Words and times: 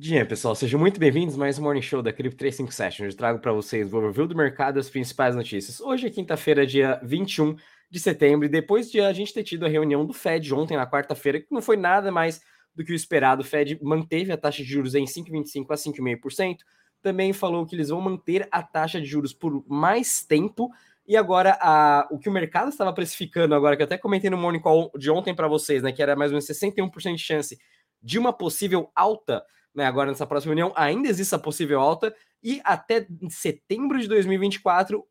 Dia, 0.00 0.24
pessoal, 0.24 0.54
sejam 0.54 0.78
muito 0.78 1.00
bem-vindos 1.00 1.34
mais 1.34 1.58
um 1.58 1.62
Morning 1.64 1.82
Show 1.82 2.00
da 2.00 2.12
Cripto 2.12 2.38
357, 2.38 3.02
onde 3.02 3.14
eu 3.14 3.16
trago 3.16 3.40
para 3.40 3.52
vocês 3.52 3.92
o 3.92 3.96
overview 3.96 4.28
do 4.28 4.36
mercado 4.36 4.78
e 4.78 4.80
as 4.80 4.88
principais 4.88 5.34
notícias. 5.34 5.80
Hoje 5.80 6.06
é 6.06 6.10
quinta-feira, 6.10 6.64
dia 6.64 7.00
21 7.02 7.56
de 7.90 7.98
setembro, 7.98 8.46
e 8.46 8.48
depois 8.48 8.92
de 8.92 9.00
a 9.00 9.12
gente 9.12 9.34
ter 9.34 9.42
tido 9.42 9.66
a 9.66 9.68
reunião 9.68 10.06
do 10.06 10.12
Fed 10.12 10.54
ontem, 10.54 10.76
na 10.76 10.88
quarta-feira, 10.88 11.40
que 11.40 11.48
não 11.50 11.60
foi 11.60 11.76
nada 11.76 12.12
mais 12.12 12.40
do 12.76 12.84
que 12.84 12.92
o 12.92 12.94
esperado, 12.94 13.42
o 13.42 13.44
Fed 13.44 13.76
manteve 13.82 14.30
a 14.30 14.36
taxa 14.36 14.62
de 14.62 14.68
juros 14.68 14.94
em 14.94 15.04
5,25% 15.04 15.66
a 15.68 15.74
5,5%, 15.74 16.58
também 17.02 17.32
falou 17.32 17.66
que 17.66 17.74
eles 17.74 17.88
vão 17.88 18.00
manter 18.00 18.46
a 18.52 18.62
taxa 18.62 19.00
de 19.00 19.06
juros 19.08 19.32
por 19.32 19.64
mais 19.68 20.24
tempo, 20.24 20.70
e 21.08 21.16
agora 21.16 21.58
a, 21.60 22.06
o 22.12 22.20
que 22.20 22.28
o 22.28 22.32
mercado 22.32 22.68
estava 22.68 22.92
precificando 22.92 23.52
agora, 23.52 23.74
que 23.74 23.82
eu 23.82 23.86
até 23.86 23.98
comentei 23.98 24.30
no 24.30 24.36
Morning 24.36 24.60
Call 24.60 24.92
de 24.96 25.10
ontem 25.10 25.34
para 25.34 25.48
vocês, 25.48 25.82
né, 25.82 25.90
que 25.90 26.00
era 26.00 26.14
mais 26.14 26.30
ou 26.30 26.34
menos 26.34 26.46
61% 26.46 27.16
de 27.16 27.18
chance 27.20 27.58
de 28.00 28.16
uma 28.16 28.32
possível 28.32 28.92
alta 28.94 29.44
né, 29.78 29.86
agora 29.86 30.10
nessa 30.10 30.26
próxima 30.26 30.50
reunião, 30.50 30.72
ainda 30.76 31.08
existe 31.08 31.28
essa 31.28 31.38
possível 31.38 31.80
alta, 31.80 32.12
e 32.42 32.60
até 32.64 33.06
setembro 33.30 34.00
de 34.00 34.08
2024 34.08 34.98
uh, 34.98 35.04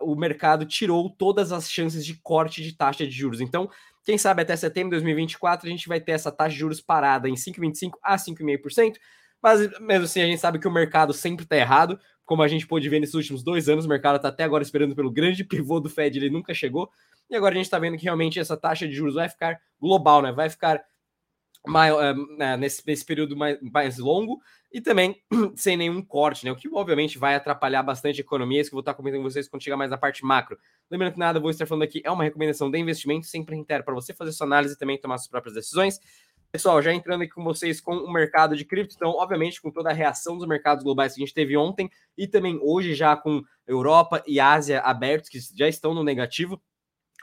o 0.00 0.16
mercado 0.16 0.66
tirou 0.66 1.08
todas 1.08 1.52
as 1.52 1.70
chances 1.70 2.04
de 2.04 2.14
corte 2.20 2.60
de 2.60 2.76
taxa 2.76 3.06
de 3.06 3.12
juros. 3.12 3.40
Então, 3.40 3.70
quem 4.04 4.18
sabe 4.18 4.42
até 4.42 4.56
setembro 4.56 4.90
de 4.90 4.96
2024 4.96 5.68
a 5.68 5.70
gente 5.70 5.86
vai 5.86 6.00
ter 6.00 6.12
essa 6.12 6.32
taxa 6.32 6.50
de 6.50 6.58
juros 6.58 6.80
parada 6.80 7.28
em 7.28 7.34
5,25% 7.34 7.92
a 8.02 8.16
5,5%, 8.16 8.96
mas 9.40 9.60
mesmo 9.78 10.04
assim 10.04 10.22
a 10.22 10.26
gente 10.26 10.40
sabe 10.40 10.58
que 10.58 10.66
o 10.66 10.72
mercado 10.72 11.12
sempre 11.12 11.44
está 11.44 11.56
errado, 11.56 11.96
como 12.24 12.42
a 12.42 12.48
gente 12.48 12.66
pôde 12.66 12.88
ver 12.88 12.98
nesses 12.98 13.14
últimos 13.14 13.44
dois 13.44 13.68
anos, 13.68 13.86
o 13.86 13.88
mercado 13.88 14.16
está 14.16 14.28
até 14.28 14.42
agora 14.42 14.64
esperando 14.64 14.96
pelo 14.96 15.10
grande 15.10 15.44
pivô 15.44 15.78
do 15.78 15.88
Fed, 15.88 16.18
ele 16.18 16.30
nunca 16.30 16.52
chegou, 16.52 16.90
e 17.30 17.36
agora 17.36 17.54
a 17.54 17.56
gente 17.56 17.66
está 17.66 17.78
vendo 17.78 17.96
que 17.96 18.04
realmente 18.04 18.40
essa 18.40 18.56
taxa 18.56 18.88
de 18.88 18.94
juros 18.94 19.14
vai 19.14 19.28
ficar 19.28 19.60
global, 19.80 20.20
né? 20.20 20.32
Vai 20.32 20.50
ficar 20.50 20.82
maior, 21.66 22.16
eh, 22.38 22.56
nesse, 22.56 22.82
nesse 22.86 23.04
período 23.04 23.36
mais, 23.36 23.58
mais 23.60 23.98
longo 23.98 24.40
e 24.72 24.80
também 24.80 25.20
sem 25.56 25.76
nenhum 25.76 26.02
corte, 26.02 26.44
né? 26.44 26.52
O 26.52 26.56
que 26.56 26.68
obviamente 26.72 27.18
vai 27.18 27.34
atrapalhar 27.34 27.82
bastante 27.82 28.20
a 28.20 28.24
economia, 28.24 28.60
isso 28.60 28.70
que 28.70 28.74
eu 28.74 28.78
vou 28.78 28.80
estar 28.80 28.94
comentando 28.94 29.22
com 29.22 29.30
vocês 29.30 29.48
quando 29.48 29.62
chegar 29.62 29.76
mais 29.76 29.90
na 29.90 29.98
parte 29.98 30.24
macro. 30.24 30.58
Lembrando 30.90 31.12
que 31.14 31.18
nada, 31.18 31.40
vou 31.40 31.50
estar 31.50 31.66
falando 31.66 31.82
aqui, 31.82 32.00
é 32.04 32.10
uma 32.10 32.24
recomendação 32.24 32.70
de 32.70 32.78
investimento, 32.78 33.26
sempre 33.26 33.54
reitero 33.54 33.84
para 33.84 33.94
você 33.94 34.14
fazer 34.14 34.32
sua 34.32 34.46
análise 34.46 34.74
e 34.74 34.78
também 34.78 34.98
tomar 34.98 35.18
suas 35.18 35.28
próprias 35.28 35.54
decisões. 35.54 36.00
Pessoal, 36.52 36.82
já 36.82 36.92
entrando 36.92 37.22
aqui 37.22 37.32
com 37.32 37.44
vocês 37.44 37.80
com 37.80 37.94
o 37.94 38.12
mercado 38.12 38.56
de 38.56 38.64
cripto, 38.64 38.94
então, 38.96 39.10
obviamente, 39.10 39.62
com 39.62 39.70
toda 39.70 39.90
a 39.90 39.92
reação 39.92 40.36
dos 40.36 40.48
mercados 40.48 40.82
globais 40.82 41.14
que 41.14 41.22
a 41.22 41.24
gente 41.24 41.34
teve 41.34 41.56
ontem 41.56 41.88
e 42.18 42.26
também 42.26 42.58
hoje 42.60 42.92
já 42.92 43.16
com 43.16 43.40
Europa 43.68 44.20
e 44.26 44.40
Ásia 44.40 44.80
abertos, 44.80 45.30
que 45.30 45.38
já 45.54 45.68
estão 45.68 45.94
no 45.94 46.02
negativo, 46.02 46.60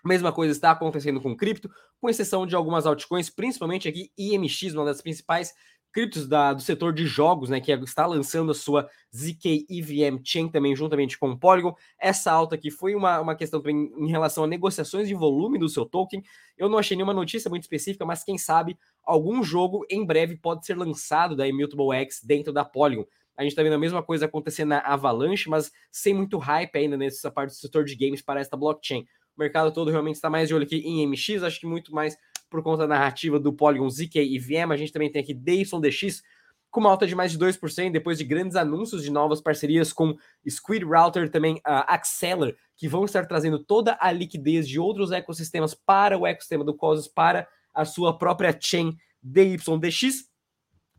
mesma 0.05 0.31
coisa 0.31 0.51
está 0.51 0.71
acontecendo 0.71 1.21
com 1.21 1.35
cripto, 1.35 1.69
com 1.99 2.09
exceção 2.09 2.45
de 2.45 2.55
algumas 2.55 2.85
altcoins, 2.85 3.29
principalmente 3.29 3.87
aqui 3.87 4.11
IMX, 4.17 4.73
uma 4.73 4.85
das 4.85 5.01
principais 5.01 5.53
criptos 5.97 6.27
da, 6.27 6.53
do 6.53 6.61
setor 6.61 6.93
de 6.93 7.05
jogos, 7.07 7.49
né, 7.49 7.59
que 7.59 7.71
está 7.71 8.05
lançando 8.05 8.51
a 8.51 8.53
sua 8.55 8.87
ZK 9.15 9.65
EVM 9.69 10.19
Chain 10.23 10.47
também 10.47 10.75
juntamente 10.75 11.17
com 11.17 11.31
o 11.31 11.39
Polygon. 11.39 11.73
Essa 11.99 12.31
alta 12.31 12.55
aqui 12.55 12.69
foi 12.69 12.93
uma, 12.93 13.19
uma 13.19 13.35
questão 13.35 13.59
também 13.59 13.91
em 13.97 14.09
relação 14.09 14.43
a 14.43 14.47
negociações 14.47 15.07
de 15.07 15.15
volume 15.15 15.57
do 15.57 15.67
seu 15.67 15.85
token. 15.85 16.21
Eu 16.55 16.69
não 16.69 16.77
achei 16.77 16.95
nenhuma 16.95 17.15
notícia 17.15 17.49
muito 17.49 17.63
específica, 17.63 18.05
mas 18.05 18.23
quem 18.23 18.37
sabe 18.37 18.77
algum 19.03 19.41
jogo 19.41 19.85
em 19.89 20.05
breve 20.05 20.37
pode 20.37 20.65
ser 20.65 20.77
lançado 20.77 21.35
da 21.35 21.47
Immutable 21.47 21.95
X 21.95 22.21
dentro 22.23 22.53
da 22.53 22.63
Polygon. 22.63 23.05
A 23.35 23.43
gente 23.43 23.51
está 23.51 23.63
vendo 23.63 23.73
a 23.73 23.79
mesma 23.79 24.03
coisa 24.03 24.25
acontecer 24.25 24.65
na 24.65 24.79
Avalanche, 24.79 25.49
mas 25.49 25.71
sem 25.91 26.13
muito 26.13 26.37
hype 26.37 26.75
ainda 26.75 26.97
nessa 26.97 27.31
parte 27.31 27.51
do 27.51 27.55
setor 27.55 27.85
de 27.85 27.95
games 27.95 28.21
para 28.21 28.39
esta 28.39 28.57
blockchain. 28.57 29.05
O 29.37 29.39
mercado 29.39 29.71
todo 29.71 29.91
realmente 29.91 30.15
está 30.15 30.29
mais 30.29 30.47
de 30.47 30.55
olho 30.55 30.63
aqui 30.63 30.77
em 30.77 31.05
MX, 31.05 31.43
acho 31.43 31.59
que 31.59 31.67
muito 31.67 31.93
mais 31.93 32.17
por 32.49 32.63
conta 32.63 32.87
da 32.87 32.95
narrativa 32.95 33.39
do 33.39 33.53
Polygon 33.53 33.87
ZK 33.89 34.19
e 34.19 34.39
VM. 34.39 34.71
A 34.71 34.77
gente 34.77 34.91
também 34.91 35.11
tem 35.11 35.21
aqui 35.21 35.33
DYDX 35.33 36.23
com 36.71 36.79
uma 36.79 36.89
alta 36.89 37.07
de 37.07 37.15
mais 37.15 37.31
de 37.31 37.37
2%, 37.37 37.91
depois 37.91 38.17
de 38.17 38.23
grandes 38.23 38.55
anúncios 38.55 39.03
de 39.03 39.11
novas 39.11 39.39
parcerias 39.39 39.93
com 39.93 40.15
Squid 40.47 40.83
Router, 40.83 41.29
também 41.29 41.61
a 41.63 41.93
Acceler, 41.93 42.55
que 42.75 42.87
vão 42.87 43.05
estar 43.05 43.25
trazendo 43.25 43.59
toda 43.59 43.97
a 43.99 44.11
liquidez 44.11 44.67
de 44.67 44.79
outros 44.79 45.11
ecossistemas 45.11 45.73
para 45.73 46.17
o 46.17 46.25
ecossistema 46.25 46.63
do 46.63 46.75
Cosmos, 46.75 47.07
para 47.07 47.47
a 47.73 47.85
sua 47.85 48.17
própria 48.17 48.57
chain 48.59 48.97
DYDX. 49.21 50.27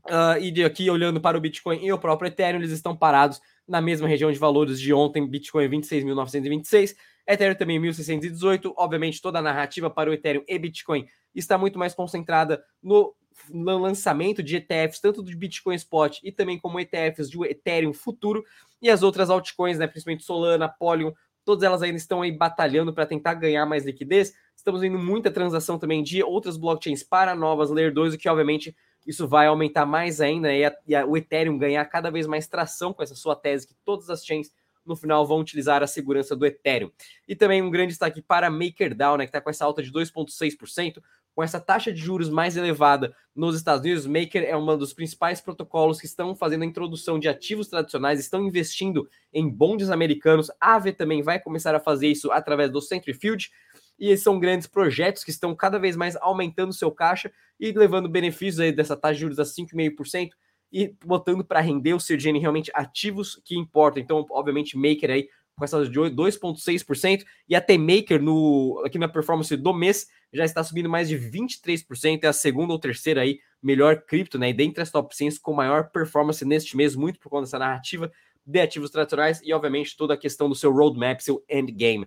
Uh, 0.06 0.40
e 0.40 0.50
de 0.50 0.64
aqui, 0.64 0.88
olhando 0.88 1.20
para 1.20 1.36
o 1.36 1.40
Bitcoin 1.40 1.84
e 1.84 1.92
o 1.92 1.98
próprio 1.98 2.28
Ethereum, 2.28 2.60
eles 2.60 2.70
estão 2.70 2.96
parados 2.96 3.40
na 3.66 3.80
mesma 3.80 4.08
região 4.08 4.32
de 4.32 4.38
valores 4.38 4.80
de 4.80 4.92
ontem, 4.94 5.28
Bitcoin 5.28 5.68
26.926, 5.68 6.94
Ethereum 7.28 7.54
também 7.54 7.80
1.618. 7.80 8.72
Obviamente, 8.76 9.20
toda 9.20 9.38
a 9.38 9.42
narrativa 9.42 9.90
para 9.90 10.10
o 10.10 10.12
Ethereum 10.14 10.42
e 10.48 10.58
Bitcoin 10.58 11.06
está 11.34 11.58
muito 11.58 11.78
mais 11.78 11.94
concentrada 11.94 12.64
no, 12.82 13.14
lançamento 13.52 14.42
de 14.42 14.56
ETFs, 14.56 15.00
tanto 15.00 15.22
do 15.22 15.36
Bitcoin 15.36 15.76
Spot 15.76 16.18
e 16.24 16.32
também 16.32 16.58
como 16.58 16.80
ETFs 16.80 17.30
de 17.30 17.38
Ethereum 17.44 17.92
futuro. 17.92 18.42
E 18.80 18.90
as 18.90 19.02
outras 19.02 19.30
altcoins, 19.30 19.78
né, 19.78 19.86
principalmente 19.86 20.24
Solana, 20.24 20.68
Polygon, 20.68 21.12
todas 21.44 21.62
elas 21.64 21.82
ainda 21.82 21.96
estão 21.96 22.22
aí 22.22 22.32
batalhando 22.32 22.92
para 22.92 23.06
tentar 23.06 23.34
ganhar 23.34 23.64
mais 23.66 23.84
liquidez. 23.84 24.32
Estamos 24.56 24.80
vendo 24.80 24.98
muita 24.98 25.30
transação 25.30 25.78
também 25.78 26.02
de 26.02 26.22
outras 26.22 26.56
blockchains 26.56 27.02
para 27.02 27.34
novas 27.34 27.70
Layer 27.70 27.92
2, 27.92 28.14
o 28.14 28.18
que 28.18 28.28
obviamente 28.28 28.74
isso 29.06 29.26
vai 29.26 29.46
aumentar 29.46 29.86
mais 29.86 30.20
ainda 30.20 30.52
e, 30.52 30.64
a, 30.64 30.76
e 30.86 30.94
a, 30.94 31.06
o 31.06 31.16
Ethereum 31.16 31.56
ganhar 31.56 31.84
cada 31.86 32.10
vez 32.10 32.26
mais 32.26 32.46
tração 32.46 32.92
com 32.92 33.02
essa 33.02 33.14
sua 33.14 33.34
tese 33.34 33.66
que 33.66 33.74
todas 33.84 34.10
as 34.10 34.24
chains 34.24 34.50
no 34.88 34.96
final 34.96 35.26
vão 35.26 35.40
utilizar 35.40 35.82
a 35.82 35.86
segurança 35.86 36.34
do 36.34 36.46
Ethereum. 36.46 36.90
E 37.26 37.36
também 37.36 37.62
um 37.62 37.70
grande 37.70 37.88
destaque 37.88 38.22
para 38.22 38.50
MakerDAO, 38.50 39.16
né, 39.16 39.24
que 39.24 39.28
está 39.28 39.40
com 39.40 39.50
essa 39.50 39.64
alta 39.64 39.82
de 39.82 39.92
2,6%, 39.92 41.02
com 41.38 41.42
essa 41.44 41.60
taxa 41.60 41.92
de 41.92 42.00
juros 42.00 42.28
mais 42.28 42.56
elevada 42.56 43.14
nos 43.32 43.54
Estados 43.54 43.84
Unidos. 43.84 44.06
Maker 44.06 44.42
é 44.42 44.56
um 44.56 44.76
dos 44.76 44.92
principais 44.92 45.40
protocolos 45.40 46.00
que 46.00 46.06
estão 46.06 46.34
fazendo 46.34 46.62
a 46.62 46.66
introdução 46.66 47.16
de 47.16 47.28
ativos 47.28 47.68
tradicionais, 47.68 48.18
estão 48.18 48.44
investindo 48.44 49.08
em 49.32 49.48
bondes 49.48 49.88
americanos. 49.88 50.50
A 50.60 50.74
AVE 50.74 50.92
também 50.92 51.22
vai 51.22 51.38
começar 51.38 51.76
a 51.76 51.78
fazer 51.78 52.08
isso 52.08 52.32
através 52.32 52.72
do 52.72 52.80
Centrifuge. 52.80 53.50
E 53.96 54.10
esses 54.10 54.24
são 54.24 54.40
grandes 54.40 54.66
projetos 54.66 55.22
que 55.22 55.30
estão 55.30 55.54
cada 55.54 55.78
vez 55.78 55.94
mais 55.94 56.16
aumentando 56.16 56.72
seu 56.72 56.90
caixa 56.90 57.30
e 57.60 57.70
levando 57.70 58.08
benefícios 58.08 58.58
aí 58.58 58.72
dessa 58.72 58.96
taxa 58.96 59.14
de 59.14 59.20
juros 59.20 59.38
a 59.38 59.44
5,5% 59.44 60.30
e 60.72 60.94
botando 61.04 61.44
para 61.44 61.60
render 61.60 61.94
o 61.94 61.98
CGN 61.98 62.38
realmente 62.38 62.70
ativos 62.74 63.40
que 63.44 63.56
importam. 63.56 64.02
Então, 64.02 64.24
obviamente, 64.30 64.76
Maker 64.76 65.10
aí 65.10 65.28
com 65.58 65.64
essas 65.64 65.90
de 65.90 65.98
2,6%, 65.98 67.24
e 67.48 67.56
até 67.56 67.76
Maker 67.76 68.22
no, 68.22 68.80
aqui 68.86 68.96
na 68.96 69.08
performance 69.08 69.54
do 69.56 69.74
mês 69.74 70.06
já 70.32 70.44
está 70.44 70.62
subindo 70.62 70.88
mais 70.88 71.08
de 71.08 71.18
23%, 71.18 72.20
é 72.22 72.28
a 72.28 72.32
segunda 72.32 72.72
ou 72.72 72.78
terceira 72.78 73.22
aí 73.22 73.40
melhor 73.60 74.02
cripto, 74.02 74.38
né? 74.38 74.50
E 74.50 74.52
dentre 74.52 74.82
as 74.82 74.90
top 74.90 75.14
100 75.14 75.40
com 75.42 75.52
maior 75.52 75.90
performance 75.90 76.44
neste 76.44 76.76
mês, 76.76 76.94
muito 76.94 77.18
por 77.18 77.28
conta 77.28 77.42
dessa 77.44 77.58
narrativa 77.58 78.10
de 78.46 78.60
ativos 78.60 78.90
tradicionais 78.90 79.40
e, 79.42 79.52
obviamente, 79.52 79.96
toda 79.96 80.14
a 80.14 80.16
questão 80.16 80.48
do 80.48 80.54
seu 80.54 80.72
roadmap, 80.72 81.20
seu 81.20 81.44
endgame. 81.50 82.06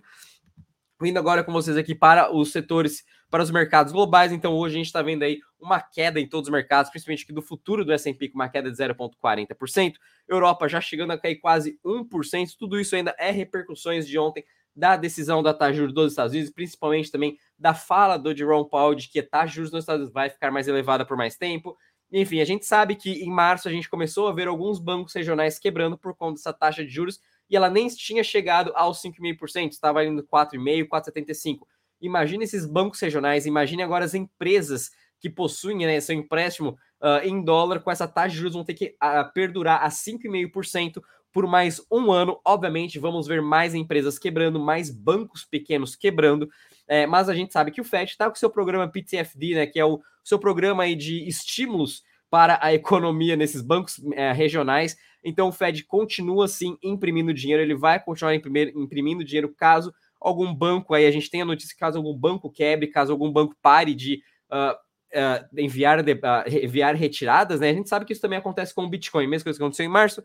Vindo 1.02 1.18
agora 1.18 1.42
com 1.42 1.50
vocês 1.52 1.76
aqui 1.76 1.96
para 1.96 2.32
os 2.32 2.52
setores 2.52 3.02
para 3.28 3.42
os 3.42 3.50
mercados 3.50 3.92
globais. 3.92 4.30
Então, 4.30 4.54
hoje 4.54 4.76
a 4.76 4.78
gente 4.78 4.86
está 4.86 5.02
vendo 5.02 5.24
aí 5.24 5.40
uma 5.58 5.80
queda 5.80 6.20
em 6.20 6.28
todos 6.28 6.46
os 6.46 6.52
mercados, 6.52 6.92
principalmente 6.92 7.24
aqui 7.24 7.32
do 7.32 7.42
futuro 7.42 7.84
do 7.84 7.92
S&P, 7.92 8.28
com 8.28 8.36
uma 8.36 8.48
queda 8.48 8.70
de 8.70 8.76
0,40%. 8.76 9.94
Europa 10.28 10.68
já 10.68 10.80
chegando 10.80 11.10
a 11.10 11.18
cair 11.18 11.40
quase 11.40 11.76
1%. 11.84 12.50
Tudo 12.56 12.78
isso 12.78 12.94
ainda 12.94 13.16
é 13.18 13.32
repercussões 13.32 14.06
de 14.06 14.16
ontem 14.16 14.44
da 14.76 14.96
decisão 14.96 15.42
da 15.42 15.52
taxa 15.52 15.74
juros 15.74 15.92
dos 15.92 16.12
Estados 16.12 16.34
Unidos, 16.34 16.52
principalmente 16.52 17.10
também 17.10 17.36
da 17.58 17.74
fala 17.74 18.16
do 18.16 18.36
Jerome 18.36 18.68
Powell 18.70 18.94
de 18.94 19.08
que 19.08 19.18
a 19.18 19.26
taxa 19.26 19.54
juros 19.54 19.72
Estados 19.72 20.02
Unidos 20.02 20.12
vai 20.12 20.30
ficar 20.30 20.52
mais 20.52 20.68
elevada 20.68 21.04
por 21.04 21.16
mais 21.16 21.36
tempo. 21.36 21.76
Enfim, 22.12 22.40
a 22.40 22.44
gente 22.44 22.64
sabe 22.64 22.94
que 22.94 23.24
em 23.24 23.30
março 23.30 23.66
a 23.66 23.72
gente 23.72 23.88
começou 23.90 24.28
a 24.28 24.32
ver 24.32 24.46
alguns 24.46 24.78
bancos 24.78 25.14
regionais 25.14 25.58
quebrando 25.58 25.98
por 25.98 26.14
conta 26.14 26.34
dessa 26.34 26.52
taxa 26.52 26.84
de 26.84 26.90
juros 26.90 27.18
e 27.52 27.56
ela 27.56 27.68
nem 27.68 27.86
tinha 27.88 28.24
chegado 28.24 28.72
aos 28.74 29.02
5,5%, 29.02 29.72
estava 29.72 30.02
indo 30.02 30.22
4,5%, 30.22 30.88
4,75%. 30.88 31.58
Imagine 32.00 32.44
esses 32.44 32.64
bancos 32.64 32.98
regionais, 32.98 33.44
imagine 33.44 33.82
agora 33.82 34.06
as 34.06 34.14
empresas 34.14 34.90
que 35.20 35.28
possuem 35.28 35.86
né, 35.86 36.00
seu 36.00 36.16
empréstimo 36.16 36.70
uh, 37.00 37.22
em 37.22 37.44
dólar 37.44 37.80
com 37.80 37.90
essa 37.90 38.08
taxa 38.08 38.30
de 38.30 38.36
juros 38.36 38.54
vão 38.54 38.64
ter 38.64 38.72
que 38.72 38.96
uh, 39.02 39.30
perdurar 39.34 39.84
a 39.84 39.88
5,5% 39.90 41.02
por 41.30 41.46
mais 41.46 41.80
um 41.90 42.10
ano. 42.10 42.40
Obviamente, 42.42 42.98
vamos 42.98 43.26
ver 43.26 43.42
mais 43.42 43.74
empresas 43.74 44.18
quebrando, 44.18 44.58
mais 44.58 44.90
bancos 44.90 45.44
pequenos 45.44 45.94
quebrando. 45.94 46.48
É, 46.88 47.06
mas 47.06 47.28
a 47.28 47.34
gente 47.34 47.52
sabe 47.52 47.70
que 47.70 47.82
o 47.82 47.84
FED 47.84 48.12
está 48.12 48.26
com 48.26 48.34
o 48.34 48.38
seu 48.38 48.50
programa 48.50 48.88
PTFD, 48.88 49.54
né, 49.54 49.66
que 49.66 49.78
é 49.78 49.84
o 49.84 50.00
seu 50.24 50.38
programa 50.38 50.84
aí 50.84 50.96
de 50.96 51.28
estímulos 51.28 52.02
para 52.30 52.58
a 52.62 52.72
economia 52.72 53.36
nesses 53.36 53.60
bancos 53.60 54.00
é, 54.14 54.32
regionais. 54.32 54.96
Então 55.24 55.48
o 55.48 55.52
Fed 55.52 55.84
continua 55.84 56.46
assim 56.46 56.76
imprimindo 56.82 57.32
dinheiro, 57.32 57.62
ele 57.62 57.74
vai 57.74 58.02
continuar 58.02 58.34
imprimindo 58.34 59.24
dinheiro 59.24 59.54
caso 59.54 59.92
algum 60.20 60.54
banco 60.54 60.94
aí, 60.94 61.06
a 61.06 61.10
gente 61.10 61.30
tem 61.30 61.42
a 61.42 61.44
notícia 61.44 61.76
caso 61.78 61.98
algum 61.98 62.16
banco 62.16 62.50
quebre, 62.50 62.86
caso 62.86 63.12
algum 63.12 63.30
banco 63.30 63.56
pare 63.60 63.94
de 63.94 64.22
uh, 64.50 64.72
uh, 64.72 65.60
enviar, 65.60 66.02
de, 66.02 66.12
uh, 66.12 66.64
enviar 66.64 66.94
retiradas, 66.94 67.60
né? 67.60 67.70
A 67.70 67.74
gente 67.74 67.88
sabe 67.88 68.04
que 68.04 68.12
isso 68.12 68.22
também 68.22 68.38
acontece 68.38 68.74
com 68.74 68.84
o 68.84 68.88
Bitcoin, 68.88 69.26
mesmo 69.26 69.44
coisa 69.44 69.58
que 69.58 69.62
aconteceu 69.62 69.84
em 69.84 69.88
março, 69.88 70.20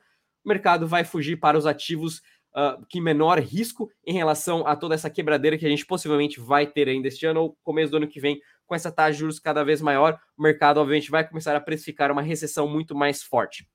o 0.45 0.49
mercado 0.49 0.87
vai 0.87 1.03
fugir 1.03 1.37
para 1.37 1.57
os 1.57 1.65
ativos 1.65 2.21
uh, 2.55 2.85
que 2.87 3.01
menor 3.01 3.39
risco 3.39 3.89
em 4.05 4.13
relação 4.13 4.65
a 4.65 4.75
toda 4.75 4.95
essa 4.95 5.09
quebradeira 5.09 5.57
que 5.57 5.65
a 5.65 5.69
gente 5.69 5.85
possivelmente 5.85 6.39
vai 6.39 6.65
ter 6.65 6.87
ainda 6.87 7.07
este 7.07 7.25
ano 7.25 7.41
ou 7.41 7.57
começo 7.63 7.91
do 7.91 7.97
ano 7.97 8.07
que 8.07 8.19
vem 8.19 8.39
com 8.65 8.75
essa 8.75 8.91
taxa 8.91 9.13
de 9.13 9.19
juros 9.19 9.39
cada 9.39 9.63
vez 9.63 9.81
maior, 9.81 10.19
o 10.37 10.43
mercado, 10.43 10.79
obviamente, 10.79 11.09
vai 11.09 11.27
começar 11.27 11.55
a 11.55 11.61
precificar 11.61 12.11
uma 12.11 12.21
recessão 12.21 12.67
muito 12.67 12.93
mais 12.93 13.23
forte. 13.23 13.65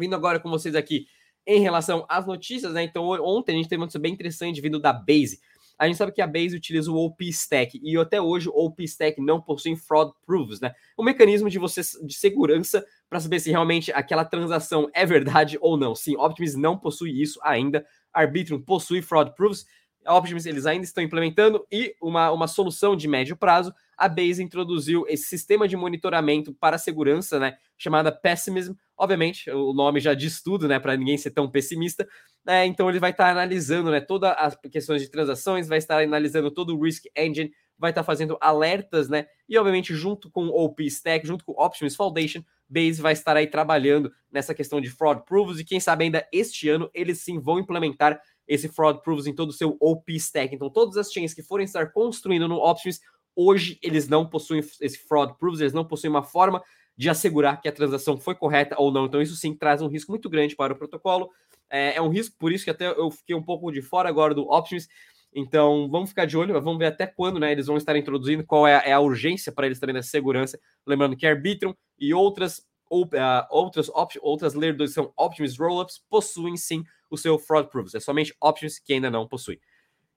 Vindo 0.00 0.14
agora 0.14 0.40
com 0.40 0.50
vocês 0.50 0.74
aqui 0.74 1.06
em 1.46 1.60
relação 1.60 2.04
às 2.08 2.26
notícias, 2.26 2.72
né? 2.72 2.82
Então, 2.82 3.06
ontem 3.22 3.52
a 3.52 3.56
gente 3.56 3.68
teve 3.68 3.78
uma 3.78 3.84
notícia 3.84 4.00
bem 4.00 4.12
interessante 4.12 4.60
vindo 4.60 4.80
da 4.80 4.92
Base. 4.92 5.40
A 5.78 5.86
gente 5.86 5.96
sabe 5.96 6.12
que 6.12 6.20
a 6.20 6.26
Base 6.26 6.54
utiliza 6.54 6.90
o 6.90 6.96
OP 6.96 7.26
Stack 7.28 7.80
e 7.82 7.96
até 7.96 8.20
hoje 8.20 8.50
o 8.50 8.52
OP 8.54 8.84
Stack 8.84 9.18
não 9.20 9.40
possui 9.40 9.76
fraud 9.76 10.12
proofs, 10.26 10.60
né? 10.60 10.74
Um 10.98 11.02
mecanismo 11.02 11.48
de 11.48 11.58
você 11.58 11.80
de 12.04 12.14
segurança 12.14 12.84
para 13.08 13.18
saber 13.18 13.40
se 13.40 13.50
realmente 13.50 13.90
aquela 13.92 14.24
transação 14.24 14.90
é 14.92 15.06
verdade 15.06 15.56
ou 15.60 15.78
não. 15.78 15.94
Sim, 15.94 16.16
Optimus 16.16 16.54
não 16.54 16.78
possui 16.78 17.22
isso 17.22 17.40
ainda. 17.42 17.86
Arbitrum 18.12 18.60
possui 18.60 19.00
fraud 19.00 19.34
proofs. 19.34 19.64
Optimus 20.06 20.44
eles 20.44 20.66
ainda 20.66 20.84
estão 20.84 21.02
implementando 21.02 21.66
e 21.72 21.94
uma, 22.00 22.30
uma 22.30 22.46
solução 22.46 22.94
de 22.94 23.08
médio 23.08 23.34
prazo. 23.34 23.74
A 23.96 24.06
Base 24.06 24.42
introduziu 24.42 25.06
esse 25.08 25.24
sistema 25.24 25.66
de 25.66 25.76
monitoramento 25.76 26.54
para 26.54 26.76
segurança, 26.78 27.38
né, 27.38 27.56
chamada 27.78 28.12
Pessimism. 28.12 28.74
Obviamente, 29.00 29.50
o 29.50 29.72
nome 29.72 29.98
já 29.98 30.12
diz 30.12 30.42
tudo, 30.42 30.68
né, 30.68 30.78
para 30.78 30.94
ninguém 30.94 31.16
ser 31.16 31.30
tão 31.30 31.50
pessimista. 31.50 32.06
É, 32.46 32.66
então 32.66 32.86
ele 32.86 32.98
vai 32.98 33.12
estar 33.12 33.24
tá 33.24 33.30
analisando, 33.30 33.90
né, 33.90 33.98
todas 33.98 34.34
as 34.36 34.54
questões 34.70 35.00
de 35.00 35.10
transações, 35.10 35.66
vai 35.66 35.78
estar 35.78 36.02
analisando 36.02 36.50
todo 36.50 36.76
o 36.76 36.82
risk 36.82 37.06
engine, 37.16 37.50
vai 37.78 37.92
estar 37.92 38.02
tá 38.02 38.04
fazendo 38.04 38.36
alertas, 38.42 39.08
né, 39.08 39.24
e 39.48 39.56
obviamente 39.56 39.94
junto 39.94 40.30
com 40.30 40.48
o 40.48 40.64
OP 40.64 40.84
Stack, 40.84 41.26
junto 41.26 41.46
com 41.46 41.52
o 41.52 41.64
Optimus 41.64 41.96
Foundation, 41.96 42.44
Base 42.68 43.00
vai 43.00 43.14
estar 43.14 43.38
aí 43.38 43.46
trabalhando 43.46 44.12
nessa 44.30 44.54
questão 44.54 44.82
de 44.82 44.90
fraud 44.90 45.24
proofs 45.24 45.58
e 45.58 45.64
quem 45.64 45.80
sabe 45.80 46.04
ainda 46.04 46.28
este 46.30 46.68
ano 46.68 46.90
eles 46.92 47.22
sim 47.22 47.40
vão 47.40 47.58
implementar 47.58 48.20
esse 48.46 48.68
fraud 48.68 49.02
proofs 49.02 49.26
em 49.26 49.34
todo 49.34 49.48
o 49.48 49.54
seu 49.54 49.78
OP 49.80 50.14
stack. 50.14 50.54
Então 50.54 50.68
todas 50.68 50.98
as 50.98 51.10
chains 51.10 51.32
que 51.32 51.42
forem 51.42 51.64
estar 51.64 51.90
construindo 51.90 52.46
no 52.46 52.56
Optimus 52.56 53.00
hoje 53.34 53.78
eles 53.82 54.08
não 54.08 54.28
possuem 54.28 54.60
esse 54.80 54.98
fraud 55.08 55.36
proofs, 55.38 55.60
eles 55.60 55.72
não 55.72 55.84
possuem 55.84 56.10
uma 56.10 56.22
forma 56.22 56.62
de 57.00 57.08
assegurar 57.08 57.58
que 57.58 57.66
a 57.66 57.72
transação 57.72 58.18
foi 58.18 58.34
correta 58.34 58.74
ou 58.78 58.92
não. 58.92 59.06
Então 59.06 59.22
isso 59.22 59.34
sim 59.34 59.54
traz 59.54 59.80
um 59.80 59.88
risco 59.88 60.12
muito 60.12 60.28
grande 60.28 60.54
para 60.54 60.74
o 60.74 60.76
protocolo. 60.76 61.30
É, 61.70 61.96
é 61.96 62.02
um 62.02 62.10
risco, 62.10 62.36
por 62.38 62.52
isso 62.52 62.62
que 62.62 62.70
até 62.70 62.88
eu 62.88 63.10
fiquei 63.10 63.34
um 63.34 63.42
pouco 63.42 63.72
de 63.72 63.80
fora 63.80 64.06
agora 64.06 64.34
do 64.34 64.42
Optimus. 64.42 64.86
Então, 65.32 65.88
vamos 65.90 66.10
ficar 66.10 66.26
de 66.26 66.36
olho, 66.36 66.52
vamos 66.60 66.78
ver 66.78 66.84
até 66.84 67.06
quando 67.06 67.40
né, 67.40 67.52
eles 67.52 67.68
vão 67.68 67.78
estar 67.78 67.96
introduzindo, 67.96 68.44
qual 68.44 68.66
é 68.66 68.74
a, 68.74 68.78
é 68.80 68.92
a 68.92 69.00
urgência 69.00 69.50
para 69.50 69.64
eles 69.64 69.80
terem 69.80 69.96
essa 69.96 70.10
segurança. 70.10 70.60
Lembrando 70.86 71.16
que 71.16 71.26
Arbitrum 71.26 71.72
e 71.98 72.12
outras, 72.12 72.66
ou, 72.90 73.06
uh, 73.06 73.46
outras, 73.48 73.88
op, 73.88 74.18
outras 74.20 74.52
Layer 74.52 74.76
2 74.76 74.92
são 74.92 75.10
Optimus 75.16 75.56
Rollups, 75.56 76.04
possuem 76.10 76.54
sim 76.58 76.84
o 77.08 77.16
seu 77.16 77.38
Fraud 77.38 77.70
Proofs. 77.70 77.94
É 77.94 78.00
somente 78.00 78.36
Optimus 78.42 78.78
que 78.78 78.92
ainda 78.92 79.10
não 79.10 79.26
possui. 79.26 79.58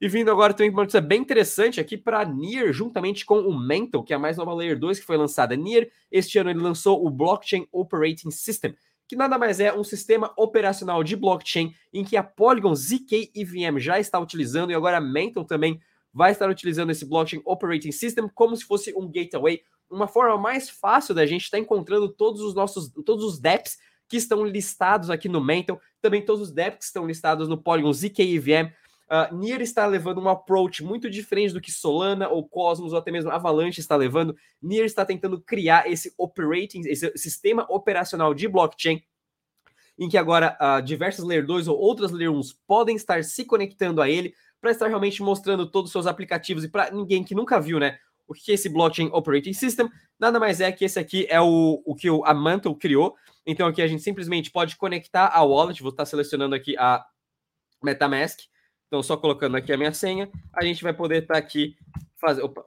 E 0.03 0.07
vindo 0.09 0.29
agora 0.29 0.53
também 0.53 0.69
uma 0.69 0.81
notícia 0.81 0.99
bem 0.99 1.21
interessante 1.21 1.79
aqui 1.79 1.97
para 1.97 2.25
Nier, 2.25 2.73
juntamente 2.73 3.25
com 3.25 3.39
o 3.39 3.57
Mental, 3.57 4.03
que 4.03 4.11
é 4.11 4.17
a 4.17 4.19
mais 4.19 4.35
nova 4.35 4.53
Layer 4.53 4.77
2 4.77 4.99
que 4.99 5.05
foi 5.05 5.15
lançada. 5.15 5.55
Nier, 5.55 5.89
este 6.11 6.37
ano 6.37 6.49
ele 6.49 6.59
lançou 6.59 7.07
o 7.07 7.09
Blockchain 7.09 7.65
Operating 7.71 8.29
System, 8.29 8.75
que 9.07 9.15
nada 9.15 9.37
mais 9.37 9.61
é 9.61 9.73
um 9.73 9.81
sistema 9.81 10.33
operacional 10.35 11.05
de 11.05 11.15
blockchain 11.15 11.73
em 11.93 12.03
que 12.03 12.17
a 12.17 12.23
Polygon 12.23 12.75
ZK 12.75 13.31
EVM 13.33 13.79
já 13.79 13.97
está 13.97 14.19
utilizando 14.19 14.71
e 14.71 14.75
agora 14.75 14.97
a 14.97 15.01
Mental 15.01 15.45
também 15.45 15.79
vai 16.13 16.33
estar 16.33 16.49
utilizando 16.49 16.89
esse 16.89 17.05
Blockchain 17.05 17.41
Operating 17.45 17.93
System 17.93 18.29
como 18.35 18.57
se 18.57 18.65
fosse 18.65 18.93
um 18.97 19.09
gateway, 19.09 19.61
uma 19.89 20.09
forma 20.09 20.37
mais 20.37 20.69
fácil 20.69 21.15
da 21.15 21.25
gente 21.25 21.43
estar 21.43 21.59
encontrando 21.59 22.09
todos 22.09 22.41
os 22.41 22.53
nossos, 22.53 22.91
todos 23.05 23.23
os 23.23 23.39
dApps 23.39 23.77
que 24.09 24.17
estão 24.17 24.45
listados 24.45 25.09
aqui 25.09 25.29
no 25.29 25.41
Mental, 25.41 25.79
também 26.01 26.23
todos 26.23 26.41
os 26.41 26.51
dApps 26.51 26.79
que 26.79 26.85
estão 26.85 27.07
listados 27.07 27.47
no 27.47 27.57
Polygon 27.57 27.93
ZK 27.93 28.35
EVM. 28.35 28.69
Uh, 29.13 29.35
Nier 29.35 29.61
está 29.61 29.85
levando 29.85 30.19
um 30.19 30.27
approach 30.27 30.83
muito 30.83 31.07
diferente 31.07 31.53
do 31.53 31.61
que 31.61 31.71
Solana 31.71 32.29
ou 32.29 32.49
Cosmos 32.49 32.93
ou 32.93 32.97
até 32.97 33.11
mesmo 33.11 33.29
Avalanche 33.29 33.79
está 33.79 33.95
levando. 33.95 34.35
Nier 34.59 34.85
está 34.85 35.05
tentando 35.05 35.39
criar 35.39 35.87
esse 35.87 36.11
operating, 36.17 36.81
esse 36.87 37.15
sistema 37.15 37.63
operacional 37.69 38.33
de 38.33 38.47
blockchain 38.47 39.03
em 39.99 40.09
que 40.09 40.17
agora 40.17 40.57
uh, 40.59 40.81
diversas 40.81 41.23
Layer 41.23 41.45
2 41.45 41.67
ou 41.67 41.77
outras 41.77 42.11
Layer 42.11 42.31
1 42.31 42.41
podem 42.65 42.95
estar 42.95 43.23
se 43.23 43.45
conectando 43.45 44.01
a 44.01 44.09
ele 44.09 44.33
para 44.59 44.71
estar 44.71 44.87
realmente 44.87 45.21
mostrando 45.21 45.69
todos 45.69 45.89
os 45.89 45.91
seus 45.91 46.07
aplicativos 46.07 46.63
e 46.63 46.67
para 46.67 46.89
ninguém 46.89 47.23
que 47.23 47.35
nunca 47.35 47.59
viu, 47.59 47.79
né? 47.79 47.99
O 48.27 48.33
que 48.33 48.51
é 48.51 48.55
esse 48.55 48.69
Blockchain 48.69 49.09
Operating 49.11 49.53
System? 49.53 49.89
Nada 50.17 50.39
mais 50.39 50.61
é 50.61 50.71
que 50.71 50.85
esse 50.85 50.97
aqui 50.97 51.27
é 51.29 51.39
o, 51.39 51.83
o 51.85 51.93
que 51.93 52.09
o, 52.09 52.25
a 52.25 52.33
Mantle 52.33 52.73
criou. 52.75 53.15
Então 53.45 53.67
aqui 53.67 53.81
a 53.81 53.87
gente 53.87 54.01
simplesmente 54.01 54.49
pode 54.49 54.75
conectar 54.77 55.27
a 55.27 55.43
wallet. 55.43 55.81
Vou 55.83 55.91
estar 55.91 56.05
selecionando 56.05 56.55
aqui 56.55 56.75
a 56.77 57.05
MetaMask. 57.83 58.39
Então, 58.93 59.01
só 59.01 59.17
colocando 59.17 59.57
aqui 59.57 59.73
a 59.73 59.77
minha 59.77 59.91
senha, 59.91 60.29
a 60.53 60.63
gente 60.63 60.83
vai 60.83 60.93
poder 60.93 61.23
estar 61.23 61.35
aqui 61.35 61.75
fazer. 62.21 62.43
Opa. 62.43 62.63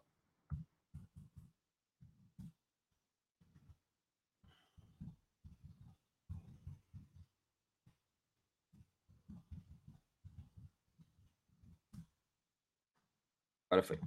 Agora 13.70 13.82
foi. 13.86 14.00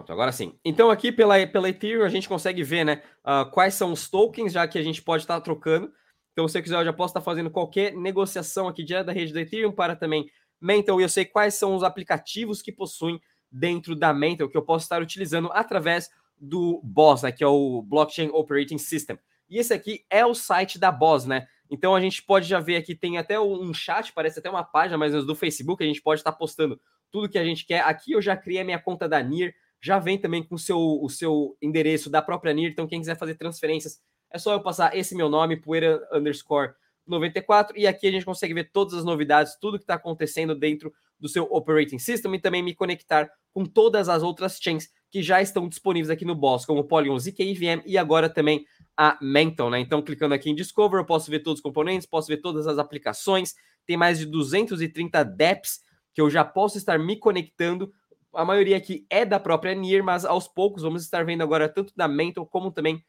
Pronto, 0.00 0.12
agora 0.12 0.32
sim. 0.32 0.54
Então, 0.64 0.90
aqui 0.90 1.12
pela, 1.12 1.46
pela 1.46 1.68
Ethereum, 1.68 2.04
a 2.04 2.08
gente 2.08 2.28
consegue 2.28 2.62
ver 2.62 2.84
né, 2.84 3.02
uh, 3.22 3.50
quais 3.50 3.74
são 3.74 3.92
os 3.92 4.08
tokens, 4.08 4.52
já 4.52 4.66
que 4.66 4.78
a 4.78 4.82
gente 4.82 5.02
pode 5.02 5.24
estar 5.24 5.34
tá 5.34 5.40
trocando. 5.40 5.92
Então, 6.32 6.48
você 6.48 6.62
quiser, 6.62 6.76
eu 6.76 6.84
já 6.84 6.92
posso 6.92 7.10
estar 7.10 7.20
tá 7.20 7.24
fazendo 7.24 7.50
qualquer 7.50 7.94
negociação 7.94 8.66
aqui 8.66 8.82
direto 8.82 9.06
da 9.06 9.12
rede 9.12 9.32
da 9.32 9.42
Ethereum 9.42 9.72
para 9.72 9.94
também 9.94 10.26
Mental. 10.58 10.98
E 11.00 11.04
eu 11.04 11.08
sei 11.08 11.26
quais 11.26 11.54
são 11.54 11.74
os 11.74 11.82
aplicativos 11.82 12.62
que 12.62 12.72
possuem 12.72 13.20
dentro 13.50 13.94
da 13.94 14.12
Mental, 14.14 14.48
que 14.48 14.56
eu 14.56 14.62
posso 14.62 14.84
estar 14.84 15.02
utilizando 15.02 15.50
através 15.52 16.08
do 16.38 16.80
BOSS, 16.82 17.24
né, 17.24 17.32
que 17.32 17.44
é 17.44 17.46
o 17.46 17.82
Blockchain 17.82 18.30
Operating 18.32 18.78
System. 18.78 19.18
E 19.50 19.58
esse 19.58 19.74
aqui 19.74 20.04
é 20.08 20.24
o 20.24 20.34
site 20.34 20.78
da 20.78 20.90
BOSS, 20.90 21.26
né? 21.26 21.46
Então 21.70 21.94
a 21.94 22.00
gente 22.00 22.22
pode 22.22 22.48
já 22.48 22.58
ver 22.58 22.76
aqui, 22.76 22.94
tem 22.94 23.18
até 23.18 23.38
um 23.38 23.74
chat, 23.74 24.12
parece 24.12 24.38
até 24.38 24.48
uma 24.48 24.64
página 24.64 24.96
menos 24.96 25.26
do 25.26 25.34
Facebook, 25.34 25.82
a 25.82 25.86
gente 25.86 26.00
pode 26.00 26.20
estar 26.20 26.32
postando 26.32 26.80
tudo 27.10 27.28
que 27.28 27.38
a 27.38 27.44
gente 27.44 27.66
quer. 27.66 27.80
Aqui 27.80 28.12
eu 28.12 28.22
já 28.22 28.36
criei 28.36 28.62
a 28.62 28.64
minha 28.64 28.78
conta 28.78 29.08
da 29.08 29.22
NIR, 29.22 29.54
já 29.82 29.98
vem 29.98 30.18
também 30.18 30.42
com 30.42 30.54
o 30.54 30.58
seu, 30.58 30.78
o 30.78 31.08
seu 31.08 31.56
endereço 31.60 32.10
da 32.10 32.20
própria 32.20 32.52
NIR. 32.52 32.70
Então, 32.70 32.86
quem 32.86 33.00
quiser 33.00 33.16
fazer 33.16 33.34
transferências, 33.34 34.00
é 34.30 34.38
só 34.38 34.52
eu 34.52 34.62
passar 34.62 34.96
esse 34.96 35.14
meu 35.14 35.28
nome, 35.28 35.60
poeira 35.60 36.00
underscore 36.12 36.72
94, 37.06 37.76
e 37.78 37.86
aqui 37.86 38.06
a 38.06 38.10
gente 38.10 38.24
consegue 38.24 38.54
ver 38.54 38.70
todas 38.72 38.94
as 38.94 39.04
novidades, 39.04 39.56
tudo 39.60 39.78
que 39.78 39.84
está 39.84 39.94
acontecendo 39.94 40.54
dentro 40.54 40.92
do 41.18 41.28
seu 41.28 41.44
operating 41.50 41.98
system 41.98 42.34
e 42.34 42.38
também 42.38 42.62
me 42.62 42.74
conectar 42.74 43.28
com 43.52 43.64
todas 43.64 44.08
as 44.08 44.22
outras 44.22 44.58
chains 44.60 44.88
que 45.10 45.22
já 45.22 45.42
estão 45.42 45.68
disponíveis 45.68 46.08
aqui 46.08 46.24
no 46.24 46.36
Boss, 46.36 46.64
como 46.64 46.84
Polygon, 46.84 47.18
ZK 47.18 47.42
EVM 47.42 47.82
e 47.84 47.98
agora 47.98 48.28
também 48.28 48.64
a 48.96 49.18
Mental, 49.20 49.68
né? 49.68 49.80
Então, 49.80 50.00
clicando 50.00 50.34
aqui 50.34 50.50
em 50.50 50.54
Discover, 50.54 51.00
eu 51.00 51.04
posso 51.04 51.30
ver 51.30 51.40
todos 51.40 51.58
os 51.58 51.62
componentes, 51.62 52.06
posso 52.06 52.28
ver 52.28 52.36
todas 52.38 52.66
as 52.66 52.78
aplicações, 52.78 53.54
tem 53.86 53.96
mais 53.96 54.18
de 54.18 54.26
230 54.26 55.24
dApps 55.24 55.80
que 56.14 56.20
eu 56.20 56.30
já 56.30 56.44
posso 56.44 56.78
estar 56.78 56.98
me 56.98 57.16
conectando 57.16 57.92
a 58.34 58.44
maioria 58.44 58.76
aqui 58.76 59.06
é 59.10 59.24
da 59.24 59.40
própria 59.40 59.74
NIR, 59.74 60.02
mas 60.02 60.24
aos 60.24 60.46
poucos 60.48 60.82
vamos 60.82 61.02
estar 61.02 61.24
vendo 61.24 61.42
agora 61.42 61.68
tanto 61.68 61.92
da 61.96 62.06
Mental 62.06 62.46
como 62.46 62.70
também 62.70 63.02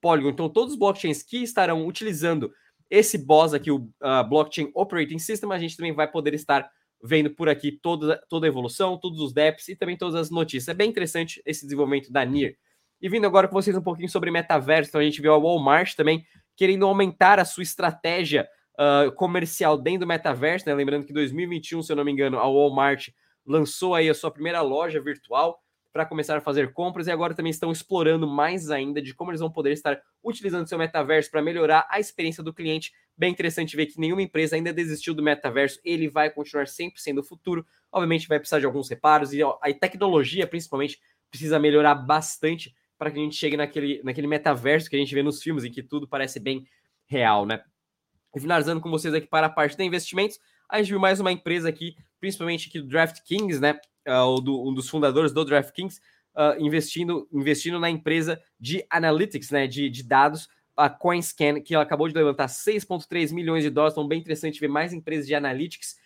Polygon. 0.00 0.30
Então, 0.30 0.48
todos 0.48 0.72
os 0.74 0.78
blockchains 0.78 1.22
que 1.22 1.42
estarão 1.42 1.86
utilizando 1.86 2.52
esse 2.90 3.18
BOS 3.18 3.54
aqui, 3.54 3.70
o 3.70 3.76
uh, 3.76 4.28
Blockchain 4.28 4.70
Operating 4.74 5.18
System, 5.18 5.52
a 5.52 5.58
gente 5.58 5.76
também 5.76 5.92
vai 5.92 6.10
poder 6.10 6.34
estar 6.34 6.68
vendo 7.02 7.30
por 7.30 7.48
aqui 7.48 7.72
toda, 7.72 8.20
toda 8.28 8.46
a 8.46 8.48
evolução, 8.48 8.98
todos 8.98 9.20
os 9.20 9.32
DEPs 9.32 9.68
e 9.68 9.76
também 9.76 9.96
todas 9.96 10.14
as 10.14 10.30
notícias. 10.30 10.68
É 10.68 10.74
bem 10.74 10.88
interessante 10.88 11.42
esse 11.44 11.64
desenvolvimento 11.64 12.10
da 12.10 12.24
NIR. 12.24 12.56
E 13.00 13.08
vindo 13.08 13.26
agora 13.26 13.46
com 13.46 13.54
vocês 13.54 13.76
um 13.76 13.82
pouquinho 13.82 14.08
sobre 14.08 14.30
metaverso, 14.30 14.90
então 14.90 15.00
a 15.00 15.04
gente 15.04 15.20
viu 15.20 15.32
a 15.32 15.38
Walmart 15.38 15.94
também 15.94 16.24
querendo 16.56 16.84
aumentar 16.84 17.38
a 17.38 17.44
sua 17.44 17.62
estratégia 17.62 18.48
uh, 18.74 19.12
comercial 19.12 19.78
dentro 19.78 20.00
do 20.00 20.06
metaverso, 20.06 20.68
né? 20.68 20.74
Lembrando 20.74 21.04
que 21.04 21.12
em 21.12 21.14
2021, 21.14 21.82
se 21.82 21.92
eu 21.92 21.96
não 21.96 22.04
me 22.04 22.10
engano, 22.10 22.38
a 22.38 22.48
Walmart 22.48 23.10
lançou 23.48 23.94
aí 23.94 24.08
a 24.08 24.14
sua 24.14 24.30
primeira 24.30 24.60
loja 24.60 25.00
virtual 25.00 25.60
para 25.90 26.04
começar 26.04 26.36
a 26.36 26.40
fazer 26.40 26.72
compras 26.72 27.06
e 27.06 27.10
agora 27.10 27.34
também 27.34 27.50
estão 27.50 27.72
explorando 27.72 28.26
mais 28.28 28.70
ainda 28.70 29.00
de 29.00 29.14
como 29.14 29.30
eles 29.30 29.40
vão 29.40 29.50
poder 29.50 29.72
estar 29.72 30.00
utilizando 30.22 30.68
seu 30.68 30.78
metaverso 30.78 31.30
para 31.30 31.42
melhorar 31.42 31.86
a 31.90 31.98
experiência 31.98 32.42
do 32.42 32.52
cliente. 32.52 32.92
Bem 33.16 33.32
interessante 33.32 33.74
ver 33.74 33.86
que 33.86 33.98
nenhuma 33.98 34.22
empresa 34.22 34.54
ainda 34.54 34.72
desistiu 34.72 35.14
do 35.14 35.22
metaverso, 35.22 35.80
ele 35.82 36.08
vai 36.08 36.30
continuar 36.30 36.68
sempre 36.68 37.00
sendo 37.00 37.22
o 37.22 37.24
futuro. 37.24 37.66
Obviamente 37.90 38.28
vai 38.28 38.38
precisar 38.38 38.60
de 38.60 38.66
alguns 38.66 38.88
reparos 38.88 39.32
e 39.32 39.42
a 39.42 39.56
tecnologia 39.80 40.46
principalmente 40.46 41.00
precisa 41.30 41.58
melhorar 41.58 41.94
bastante 41.94 42.74
para 42.98 43.10
que 43.10 43.18
a 43.18 43.22
gente 43.22 43.36
chegue 43.36 43.56
naquele, 43.56 44.02
naquele 44.02 44.26
metaverso 44.26 44.90
que 44.90 44.96
a 44.96 44.98
gente 44.98 45.14
vê 45.14 45.22
nos 45.22 45.42
filmes 45.42 45.64
em 45.64 45.70
que 45.70 45.82
tudo 45.82 46.06
parece 46.06 46.38
bem 46.38 46.66
real, 47.06 47.46
né? 47.46 47.62
E 48.34 48.40
finalizando 48.40 48.80
com 48.80 48.90
vocês 48.90 49.14
aqui 49.14 49.26
para 49.26 49.46
a 49.46 49.50
parte 49.50 49.76
de 49.76 49.84
investimentos, 49.84 50.38
a 50.68 50.78
gente 50.78 50.90
viu 50.90 51.00
mais 51.00 51.18
uma 51.18 51.32
empresa 51.32 51.68
aqui, 51.68 51.96
principalmente 52.20 52.68
aqui 52.68 52.80
do 52.80 52.88
DraftKings, 52.88 53.60
né? 53.60 53.78
Uh, 54.06 54.40
do, 54.40 54.68
um 54.68 54.72
dos 54.72 54.88
fundadores 54.88 55.32
do 55.32 55.44
DraftKings, 55.44 56.00
uh, 56.34 56.58
investindo, 56.58 57.28
investindo 57.32 57.78
na 57.78 57.90
empresa 57.90 58.40
de 58.58 58.84
analytics, 58.90 59.50
né? 59.50 59.66
De, 59.66 59.88
de 59.88 60.02
dados, 60.02 60.48
a 60.76 60.88
CoinScan, 60.88 61.60
que 61.60 61.74
acabou 61.74 62.08
de 62.08 62.14
levantar 62.14 62.46
6,3 62.46 63.32
milhões 63.32 63.62
de 63.64 63.70
dólares. 63.70 63.94
Então, 63.94 64.06
bem 64.06 64.20
interessante 64.20 64.60
ver 64.60 64.68
mais 64.68 64.92
empresas 64.92 65.26
de 65.26 65.34
analytics 65.34 65.96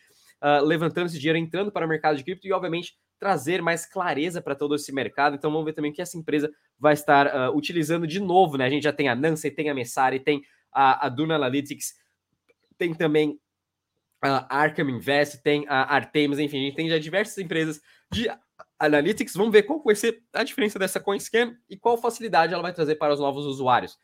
uh, 0.42 0.64
levantando 0.64 1.07
esse 1.07 1.19
dinheiro, 1.19 1.38
entrando 1.38 1.71
para 1.71 1.87
o 1.87 1.88
mercado 1.88 2.16
de 2.16 2.25
cripto 2.25 2.47
e, 2.47 2.52
obviamente, 2.52 2.97
trazer 3.19 3.62
mais 3.62 3.87
clareza 3.87 4.42
para 4.42 4.54
todo 4.54 4.75
esse 4.75 4.90
mercado. 4.92 5.37
Então, 5.37 5.50
vamos 5.50 5.64
ver 5.64 5.75
também 5.75 5.92
que 5.92 6.02
essa 6.02 6.19
empresa 6.19 6.52
vai 6.78 6.95
estar 6.95 7.50
utilizando 7.54 8.04
de 8.04 8.19
novo, 8.19 8.57
né? 8.57 8.64
A 8.66 8.71
gente 8.71 8.83
já 8.83 8.92
tem 8.92 9.09
a 9.09 9.14
Nancy, 9.14 9.49
tem 9.49 9.71
a 9.71 9.75
Messari, 9.75 10.19
tem 10.19 10.42
a, 10.73 11.07
a 11.07 11.09
Duna 11.09 11.37
Analytics, 11.37 11.95
tem 12.76 12.92
também 12.92 13.38
a 14.23 14.47
Arkham 14.57 14.88
Invest, 14.88 15.43
tem 15.43 15.67
a 15.69 15.95
Artemis, 15.95 16.38
enfim, 16.38 16.59
a 16.59 16.61
gente 16.61 16.76
tem 16.76 16.88
já 16.88 16.99
diversas 16.99 17.37
empresas 17.38 17.83
de 18.11 18.31
Analytics. 18.79 19.35
Vamos 19.35 19.52
ver 19.52 19.64
qual 19.64 19.83
vai 19.83 19.97
ser 19.97 20.23
a 20.33 20.45
diferença 20.45 20.79
dessa 20.79 21.00
CoinScan 21.00 21.57
e 21.69 21.76
qual 21.76 21.99
facilidade 21.99 22.55
ela 22.55 22.62
vai 22.62 22.73
trazer 22.73 22.95
para 22.95 23.12
os 23.12 23.21
novos 23.21 23.45
usuários. 23.45 23.99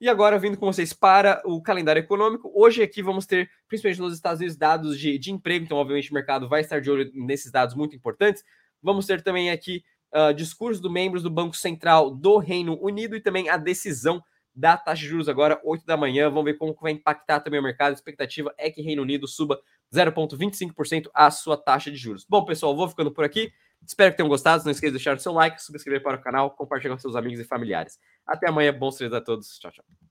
E 0.00 0.08
agora, 0.08 0.38
vindo 0.38 0.56
com 0.56 0.66
vocês 0.66 0.92
para 0.92 1.42
o 1.44 1.60
calendário 1.60 2.00
econômico, 2.00 2.50
hoje 2.54 2.82
aqui 2.82 3.02
vamos 3.02 3.26
ter, 3.26 3.50
principalmente 3.66 4.00
nos 4.00 4.14
Estados 4.14 4.38
Unidos, 4.38 4.56
dados 4.56 4.98
de, 4.98 5.18
de 5.18 5.32
emprego, 5.32 5.64
então, 5.64 5.76
obviamente, 5.76 6.10
o 6.10 6.14
mercado 6.14 6.48
vai 6.48 6.60
estar 6.60 6.80
de 6.80 6.90
olho 6.90 7.10
nesses 7.12 7.50
dados 7.50 7.74
muito 7.74 7.96
importantes. 7.96 8.44
Vamos 8.80 9.06
ter 9.06 9.22
também 9.22 9.50
aqui 9.50 9.82
uh, 10.14 10.32
discurso 10.32 10.80
dos 10.80 10.92
membros 10.92 11.22
do 11.22 11.30
Banco 11.30 11.56
Central 11.56 12.10
do 12.14 12.38
Reino 12.38 12.78
Unido 12.80 13.16
e 13.16 13.20
também 13.20 13.48
a 13.48 13.56
decisão 13.56 14.22
da 14.58 14.76
taxa 14.76 15.02
de 15.02 15.08
juros 15.08 15.28
agora, 15.28 15.60
8 15.62 15.86
da 15.86 15.96
manhã. 15.96 16.28
Vamos 16.28 16.44
ver 16.44 16.54
como 16.54 16.76
vai 16.80 16.90
impactar 16.90 17.38
também 17.40 17.60
o 17.60 17.62
mercado. 17.62 17.90
A 17.90 17.94
expectativa 17.94 18.52
é 18.58 18.68
que 18.68 18.82
Reino 18.82 19.02
Unido 19.02 19.28
suba 19.28 19.60
0,25% 19.94 21.08
a 21.14 21.30
sua 21.30 21.56
taxa 21.56 21.92
de 21.92 21.96
juros. 21.96 22.26
Bom, 22.28 22.44
pessoal, 22.44 22.76
vou 22.76 22.88
ficando 22.88 23.12
por 23.12 23.24
aqui. 23.24 23.52
Espero 23.86 24.10
que 24.10 24.16
tenham 24.16 24.28
gostado. 24.28 24.64
Não 24.64 24.72
esqueça 24.72 24.90
de 24.90 24.98
deixar 24.98 25.16
o 25.16 25.20
seu 25.20 25.32
like, 25.32 25.62
subscrever 25.62 26.02
para 26.02 26.16
o 26.16 26.20
canal, 26.20 26.50
compartilhar 26.50 26.94
com 26.94 27.00
seus 27.00 27.14
amigos 27.14 27.38
e 27.38 27.44
familiares. 27.44 28.00
Até 28.26 28.48
amanhã. 28.48 28.76
Bons 28.76 28.96
treinos 28.96 29.16
a 29.16 29.20
todos. 29.20 29.58
Tchau, 29.60 29.70
tchau. 29.70 30.07